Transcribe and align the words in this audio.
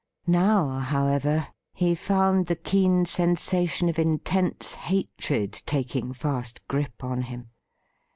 Now, 0.25 0.79
however, 0.79 1.49
he 1.75 1.93
found 1.93 2.47
the 2.47 2.55
keen 2.55 3.05
sensation 3.05 3.87
of 3.87 3.99
intense 3.99 4.73
hatred 4.73 5.61
taking 5.67 6.11
fast 6.11 6.67
grip 6.67 7.03
on 7.03 7.21
him. 7.21 7.49